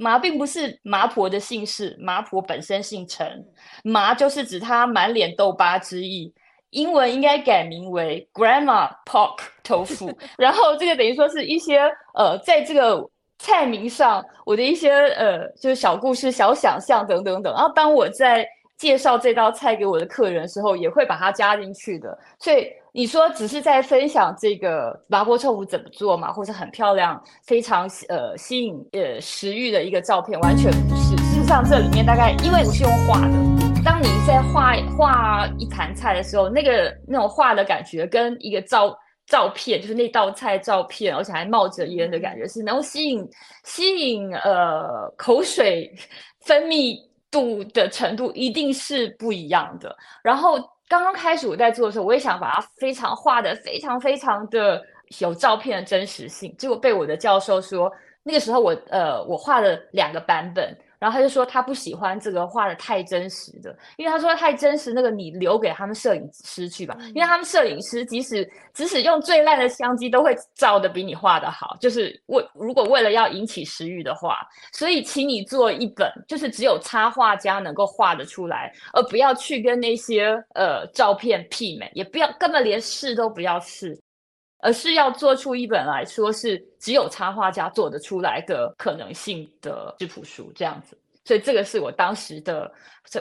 [0.00, 3.44] 麻并不是麻婆的姓氏，麻婆本身姓陈，
[3.82, 6.32] 麻就是指她满脸痘疤之意。
[6.70, 10.16] 英文应该改名为 Grandma Pork Tofu。
[10.38, 11.80] 然后这个等于说是一些
[12.14, 13.04] 呃，在这个
[13.38, 17.52] 菜名上我的一些呃，就是小故事、小想象等等等。
[17.54, 18.46] 然后当我在
[18.78, 22.18] 介绍这道菜给我的客人的时候，也会把它加进去的。
[22.38, 22.66] 所以。
[22.90, 31.16] 你说只是在分享这个麻婆豆腐怎么做嘛，或者很漂亮、非常呃吸引呃食欲的一个照片，完全不是。
[31.18, 43.24] 事实上，这里面大概因为我是用画的，当你在画画一盘菜的时候，那个那种画的感觉跟一个照照片，就是那道菜照片，而且还冒着烟的感觉，是能够吸引
[43.62, 45.94] 吸引呃口水
[46.40, 46.96] 分泌
[47.30, 49.96] 度的程度，一定是不一样的。
[50.22, 50.58] 然后。
[50.90, 54.82] 刚刚开始我在做的时候，我也想把它非常画的非常非常的
[55.18, 60.74] 有照片的真实性，结果被我的教授说，那个时候我呃我画了两个版本。
[60.98, 74.38] 然后他就说他不喜欢这个画的太真实的，因为他说太真实，那个你留给他们摄影师去吧，因为他们摄影师即使即使用最烂的相机都会照的比你画的好，就是为如果为了要引起食欲的话，
[74.72, 83.98] 所以请你做一本就是只有插画家能够画得出来，而不要去跟那些呃照片媲美，也不要根本连试都不要试。
[84.60, 90.96] 而是要做出一本来说是只有插画家做得出来的可能性的质谱书，这样子。
[91.24, 92.72] 所以这个是我当时的，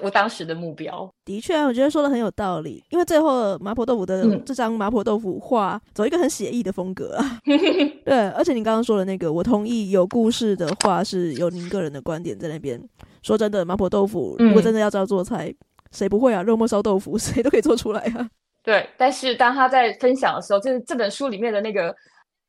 [0.02, 1.10] 我当时的目标。
[1.26, 2.82] 的确啊，我觉得说的很有道理。
[2.90, 7.40] 因为最后麻婆豆腐的这张麻婆豆腐画走一个很写意的风格啊。
[8.06, 12.82] 对，而且你刚刚说的那个，我同意有故事的话是有您个人的观点在那边。
[13.22, 15.54] 说真的，麻婆豆腐如果真的要这样做菜，
[15.92, 16.42] 谁不会啊？
[16.42, 18.30] 肉末烧豆腐 谁都可以做出来啊。
[18.68, 21.96] 对，但是当他在分享的时候，就是这本书里面的那个，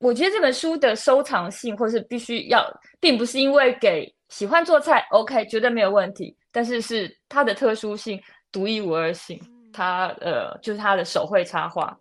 [0.00, 2.61] 我觉得这本书的收藏性，或是必须要，
[2.98, 9.40] 并不是因为给喜欢做菜，OK，绝对没有问题，但是是它的特殊性、独一无二性，
[9.72, 11.96] 它呃，就是它的手绘插画。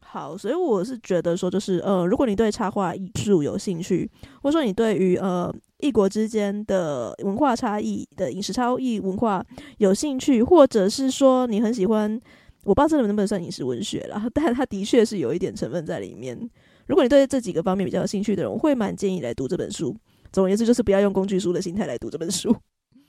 [0.00, 4.10] 好，所以我是觉得说，就是呃，如果你对插画艺术有兴趣，
[4.42, 5.48] 或者说你对于呃
[5.78, 9.46] 异国之间的文化差异的饮食差异文化
[9.78, 12.20] 有兴趣，或者是说你很喜欢。
[12.64, 16.38] 我不知道这能不能算饮食文学啦， 但它的确是有一点成分在里面。
[16.86, 19.96] 如果你对这几个方面比较有兴趣的人，我会蛮建议来读这本书。
[20.32, 22.54] 总而言之，就是不要用工具书的心态来读这本书。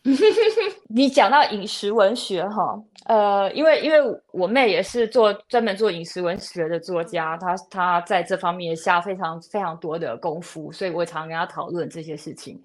[0.89, 3.97] 你讲到饮食文学哈，呃，因为因为
[4.34, 12.62] 我妹也是做专门做饮食文学的作家，她她在这方面下非常非常多的功夫，所以我常跟她讨论这些事情。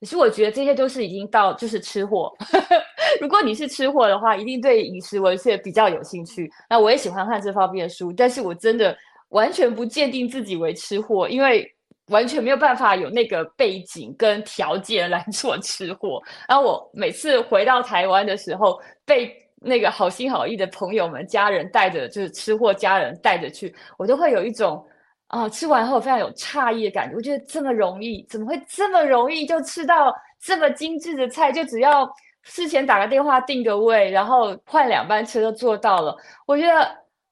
[0.00, 2.32] 可是我觉得这些都是已经到就是吃货。
[3.20, 6.50] 如果你是吃货的话，一定对饮食文学比较有兴趣。
[6.68, 8.96] 那我也喜欢看这方面的书，但是我真的
[9.30, 11.70] 完全不鉴定自己为吃货，因为。
[12.08, 16.22] 完全没有办法有那个背景跟条件来 做吃货。
[16.48, 19.30] 然后我每次回到台湾的时候，被
[19.60, 24.82] 那个好心好意的朋友们、家人带着，就是吃货家人带着去，我都会有一种
[25.28, 27.16] 啊、吃完后非常有诧异的感觉。
[27.16, 31.52] 我觉得这么容易，怎么会这么容易就吃到这么精致的菜？
[31.52, 32.08] 就只要
[32.42, 36.16] 事前打个电话订个位，然后换两班车就做到了。
[36.46, 36.88] 我觉得。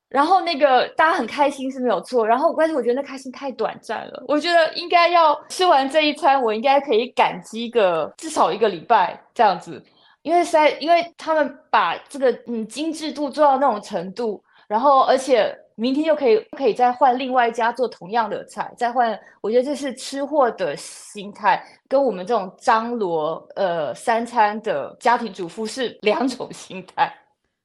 [0.09, 4.23] 然后那个大家很开心是没有错，然后关键我觉得那开心太短暂了。
[4.29, 9.83] 我觉得应该要吃完这一餐，我应该可以感激个至少一个礼拜这样子，
[10.23, 19.19] 因为在因为他们把这个嗯精致度做到那种程度，然后而且明天又可以可以再换另外一家做同样的菜，再换。
[19.41, 27.15] 我觉得这是吃货的心态，跟我们这种张罗呃三餐的家庭主妇是两种心态。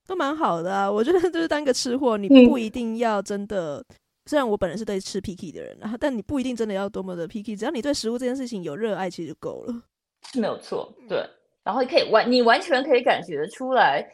[0.06, 3.78] 都蛮好的啊，我觉得就是 当个吃货，你不一定要真的。
[3.78, 3.96] 嗯、
[4.26, 9.74] 虽然我本人是对吃 picky 的人，然后但你不一定真的要多么的 picky，只要你对食物这件事情有热爱，其实就够了。
[10.34, 11.26] 是没有错，对。
[11.64, 14.06] 然后你可以完，你完全可以感觉得出来，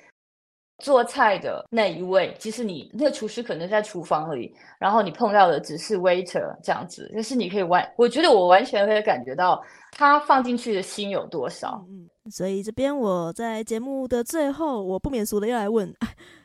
[0.80, 11.84] 做菜的那一位，其实你那个厨师可能在厨房里，然后你碰到的只是 waiter 这样子，但是你可以完，我觉得我完全可以感觉到他放进去的心有多少。
[11.90, 12.08] 嗯。
[12.30, 15.90] 所以这边我在节目的最后，我不免俗的要来问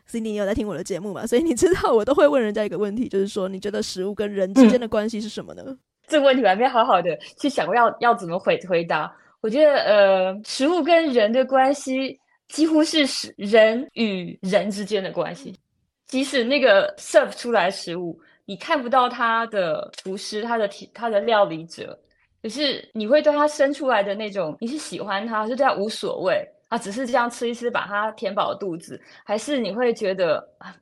[0.08, 1.26] ，Cindy，你有在听我的节目吗？
[1.26, 5.62] 所以你知道我都会问人家一个问题，就是说你觉得食物跟人之间的关系是什么呢？
[5.66, 9.12] 嗯、 这个问题我还没好好的去想过要要怎么回回答。
[9.40, 12.16] 我觉得呃，食物跟人的关系
[12.52, 13.02] 几乎是
[13.38, 15.58] 人与人之间的关系，
[16.06, 21.98] 即使那个 serve 出来的食物，你看不到他的厨师，他的他的料理者。
[22.42, 30.76] 可是你会对他生出来的那种，你是喜欢他，是对他无所谓啊，只是这样吃一吃把他填饱肚子，还是你会觉得啊，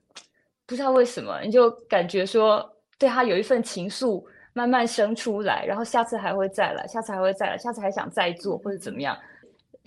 [0.67, 2.69] 不知道为什么，你就感觉说
[2.99, 9.17] 对他有一份情愫慢慢生出来，然后下次还会再来，下次还会再来，下次还想再做或者怎么样，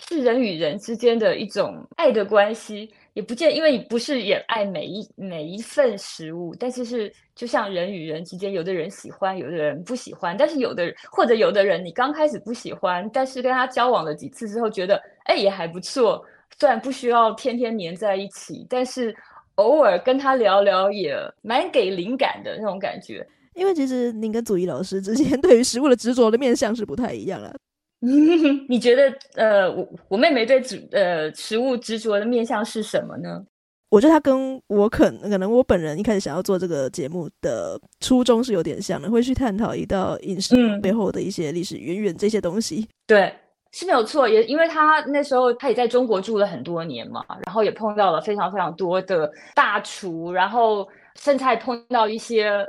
[0.07, 2.91] 是人与人之间的一种爱的关系。
[3.13, 10.35] 也不见，因为你不是也爱每一每一份食物，但是是就像人与人之间，有的人喜欢，有的人不喜欢。
[10.35, 16.25] 但是有的或者有的人，你刚开始不喜欢，但是跟他交往了几次之后，觉得哎也还不错。
[16.57, 19.15] 虽然不需要天天黏在一起，但是
[19.55, 23.23] 偶尔跟他聊聊也蛮给灵感的那种感觉。
[23.53, 27.53] 因为其实您跟祖仪老师之间 对于食物的执着的面向是不太一样了。
[28.67, 33.41] 你觉得呃，我我妹妹对执呃食物执着的面向是什么呢？
[33.89, 42.81] 我觉得她跟我可能可能我本人一开始想要做这个节目的初衷是有点像的，会去探讨一道饮食背后的一些历史渊源这些东西。
[42.81, 43.33] 嗯、对，
[43.71, 50.85] 是没有错，也因为她那时候她也在中国住了很多年嘛，然后也碰到了非常非常多的大厨，然后
[51.17, 52.67] 甚至还碰到一些。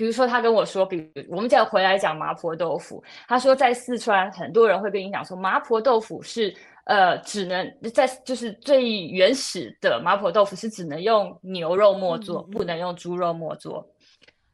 [0.00, 13.86] 比如说，他跟我说，比如我们再回来讲麻婆豆腐，他说在四川，很多人会跟你讲说，麻婆豆腐是呃，只能在就是最原始的麻婆豆腐是只能用牛肉末做，不能用猪肉末做。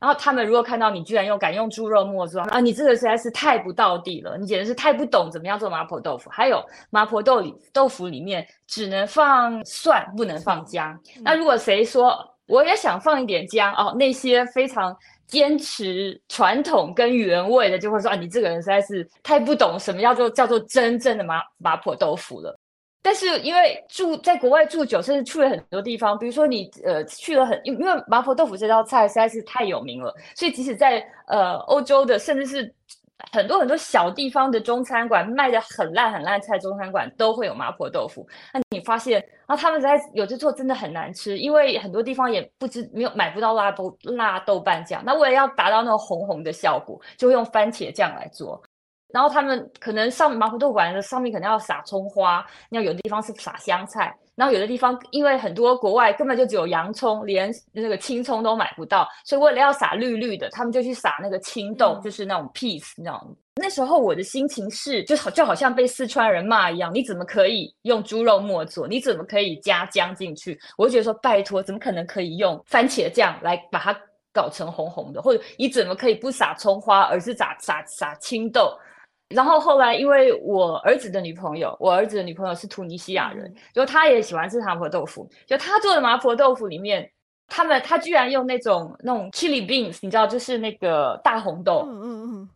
[0.01, 6.29] 然后他们如果看到你居然用敢用猪肉末做啊，你这个实在是太不道地了，你简直是太不懂怎么样做麻婆豆腐。
[6.29, 11.01] 还有麻婆豆里豆腐里面只能放蒜，不能放姜。
[11.23, 12.19] 那如果谁说
[12.49, 14.93] 我也想放一点姜哦，那些非常。
[15.27, 22.59] 坚持传统跟原味的，就会说啊，你这个人实在是太不懂什么叫做叫做真正的麻麻婆豆腐了。
[23.03, 32.75] 但是因为住在国外住久，甚至去了很多地方，比如说你呃去了很，因为麻婆豆腐这道菜实在是太有名了，所以即使在呃欧洲的，甚至是。
[33.33, 38.27] 很多很多小地方的中餐馆卖的很烂很烂菜，中餐馆都会有麻婆豆腐。
[38.53, 45.03] 那你发现啊，他们在有的做真的很难吃，因为很多地方也不知没有买不到辣豆辣豆瓣酱。
[45.05, 48.63] 那为了要达到那种红红的效果，就会用番茄酱来做。
[49.15, 54.15] 然后他们可能上麻婆豆腐馆的上面可能要撒葱花，那有的地方是撒香菜。
[54.37, 63.37] 然后有的地方因为很多国外根本就只有洋葱，连那个青葱都买不到，所以为了要撒绿绿的，他们就去撒那个青豆，嗯、就是那种 peas 那种。
[63.59, 68.87] 那时候我的心情是，就好就好像被四川人骂一样，你怎么可以用猪肉末做？
[68.87, 70.61] 你怎么可以加姜进去？
[70.77, 73.99] 我就觉得说，拜托，怎么可能可以用番茄酱来把它
[74.31, 75.23] 搞成红红的？
[75.23, 78.77] 或者你怎么可以不撒葱花，而是撒撒撒青豆？
[79.31, 85.29] 然后后来，因为我儿子的女朋友，我儿子的女朋友是突尼西亚人，就她也喜欢吃麻婆豆腐。
[85.47, 87.11] 就她做的麻婆豆腐里面，
[87.49, 91.85] 他们他居然用那种那种 chili beans，你知道，就是那个大红豆。
[91.87, 92.49] 嗯嗯嗯。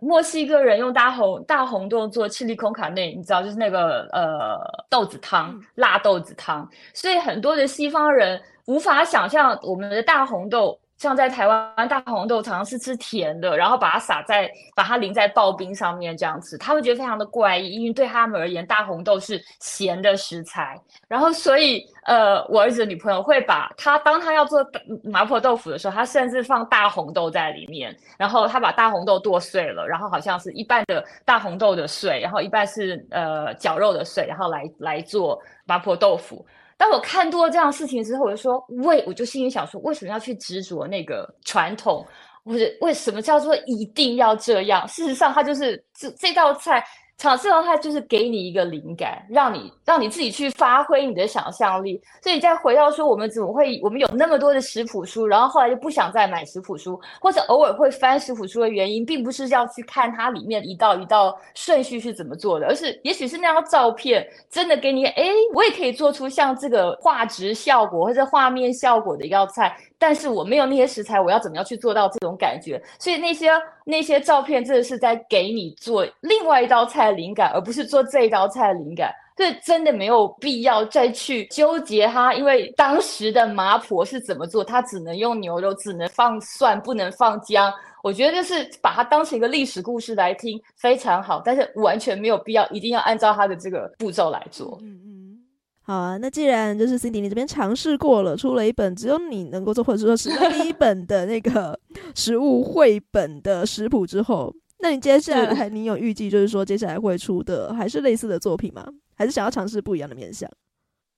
[0.00, 6.66] 墨西哥人用大红大红豆做 chili con carne，你知道，就是那个呃豆子汤，辣豆子汤。
[6.94, 10.78] 所以很多的西方人无法想象我们的大红豆。
[10.98, 20.76] 像在台湾，大红豆常常是吃甜的，然后把它撒在，把它淋在刨冰上面这样子，他们觉得非常的怪异，因为对他们而言，大红豆是咸的食材。
[21.06, 24.58] 然后，所以，呃，我儿子的女朋友会把他当他要做
[25.04, 36.44] 麻婆豆腐的时候，他甚至放大红豆在里面，然后他把大红豆剁碎了，然后好像是一半的大红豆的碎，然后一半是呃绞肉的碎，然后来来做麻婆豆腐。
[36.78, 42.06] 当我看多了这样事情之后，我就说，为我就心里想说，为什么要去执着那个传统？
[42.44, 44.88] 或者为什么叫做一定要这样？
[44.88, 46.82] 事实上，它就是这这道菜。
[47.18, 52.00] 场次的话，就是给你一个灵感，让你让你自己去发挥你的想象力。
[52.22, 69.76] 所以再回到说，我们怎么会我们有那么多的食谱书，然后后来就不想再买食谱书，或者偶尔会翻食谱书的原因，并不是要去看它里面一道一道顺序是怎么做的，而是也许是那张照片真的给你，哎，我也可以做出像这个画质效果或者画面效果的一道菜。
[70.00, 72.80] 但是我没有那些食材，我要怎么样去做到这种感觉？
[73.00, 73.50] 所以那些
[73.84, 79.12] 那些照片真的是在给你做另外一道菜灵感，而不是做这一道菜的灵感。
[79.36, 87.72] 所以真的没有必要再去纠结它，因为当时的麻婆是怎么做，它只能用牛肉，只能放蒜，不能放姜。
[88.02, 91.40] 我觉得就是把它当成一个历史故事来听，非常好。
[91.44, 94.76] 但是完全没有必要一定要按照它的这个步骤来做。
[94.82, 95.38] 嗯嗯。
[95.82, 101.78] 好啊，那既然就是 Cindy 你这边尝试过了，出了一本只有你能够做，或者说是第一本的那个
[102.14, 108.86] 食物绘本的食谱之后，那你接下来你有预计就是说接下来会出的还是类似的作品吗？
[109.16, 110.48] 还是想要尝试不一样的面向？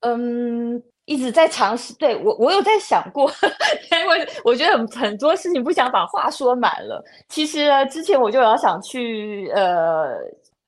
[0.01, 1.95] 嗯，一直在尝试。
[1.95, 3.31] 对，我，我有在想过，
[3.93, 7.05] 因为我觉得很很多事情不想把话说满了。
[7.29, 10.17] 其实呢，之前我就有想去，呃，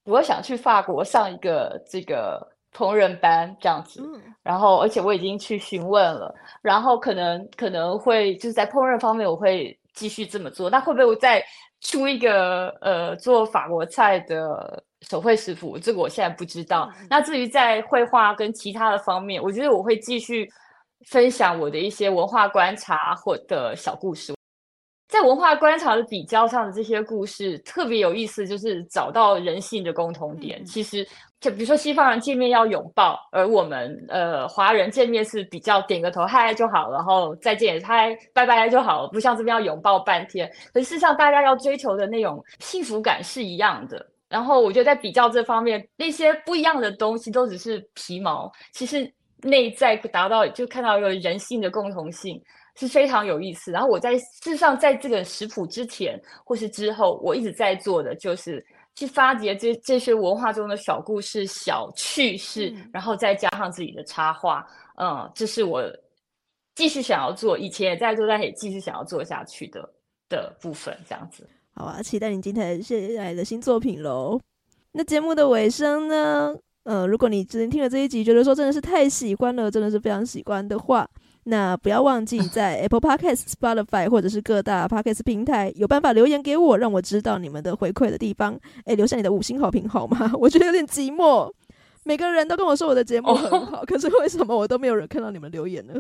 [0.05, 2.47] 我想去法国上一个这个。
[2.75, 4.03] 烹饪班这样子，
[4.43, 11.45] 然后而且我已经去询问了，然后可能可能会就是在烹饪方面我会继续这么做，那会不会我再
[11.83, 15.79] 出一个呃做法国菜的手绘师傅？
[15.79, 16.91] 这个我现在不知道。
[17.11, 20.51] 那至于在绘画跟其他的方面，我觉得我会继续
[21.09, 24.33] 分享我的一些文化观察或的小故事。
[25.09, 30.65] 在文化观察的比较上的这些故事特别有意思，就是找到人性的共同点。
[30.65, 31.07] 其实。
[31.43, 40.49] 就比如说西方人见面要拥抱，而我们呃华人见面是比较点个头嗨就好，然后再见嗨拜拜就好，不像这边要拥抱半天。
[40.73, 44.07] 可是事实上大家要追求的那种幸福感是一样的。
[44.29, 49.13] 然后我觉得在比较这方面，那些不一样的东西都只是皮毛，其实
[49.43, 52.41] 内在达到就看到一个人性的共同性
[52.77, 53.73] 是非常有意思。
[53.73, 58.65] 然后我在事实上在这个食谱之前或是之后，我一直在做的就是。
[58.95, 64.67] 去发掘这这些文化中的小故事、小趣事，嗯、然后再加上自己的插画，
[64.97, 65.83] 嗯，这是我
[66.75, 69.89] 继续想要做，以前也在做，但也继续想要做下去的
[70.29, 71.49] 的部分，这样子。
[71.75, 74.39] 好啊，期待你今天接下来的新作品喽。
[74.93, 76.55] 那节目的尾声呢？
[76.85, 81.09] 呃，如果你之前听了这一集，觉得说真的是太喜欢了，真的是非常喜欢的话。
[81.45, 88.59] 那不要忘记 在 Apple Podcast、Spotify 或者是各大 Podcast 平台有办法留言给我，让我知道你们的回馈的地方。
[88.85, 90.33] 哎，留下你的五星好评好吗？
[90.39, 91.51] 我觉得有点寂寞。
[92.05, 95.95] 每个人都跟我说我的节目很好，可是为什么我都没有人看到你们留言呢？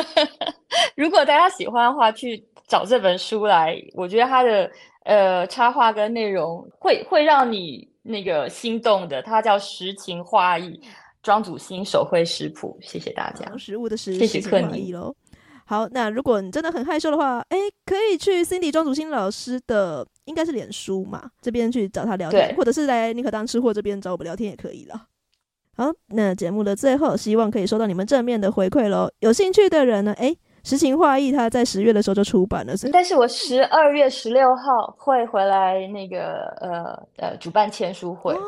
[0.94, 4.70] 如果大家喜欢的话，去找这本书来，我觉得它的
[5.04, 9.22] 呃插画跟内容会会让你那个心动的。
[9.22, 10.80] 它叫诗情画意。
[11.22, 13.54] 庄主新手绘食谱，谢谢大家。
[13.58, 15.14] 食物的食，谢谢克尼喽。
[15.66, 25.08] 好，那如果你真的很害羞的话，哎，可以去 Cindy 庄主新老师的，应该是脸书嘛，这边去找他聊天，或者是来尼可当吃货这边找我们聊天也可以了。
[25.76, 29.10] 好，那节目的最后，希望可以收到你们正面的回馈喽。
[29.18, 30.34] 有兴趣的人呢，哎。
[30.62, 38.40] 诗情画意，他在十月的时候就出版了，但是我十二月十六号会回来那个呃呃主办签书会，哦、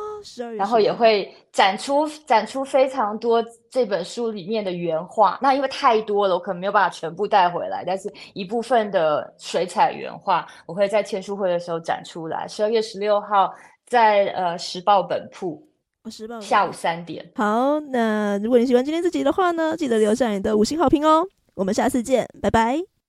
[0.57, 5.39] 然后也会展出展出非常多这本书里面的原画。
[5.41, 12.47] 那因为太多了，我可能没有办法全部带回来，但是一部分的水彩原画我会在签书会的时候展出来。
[12.47, 13.51] 十二月十六号
[13.87, 15.67] 在呃时报本铺，
[16.11, 17.25] 时报下午三点。
[17.35, 21.27] 好，那如果你喜欢今天这集的话呢，记得留下你的五星好评哦。
[21.55, 22.92] 我们下次见，拜拜。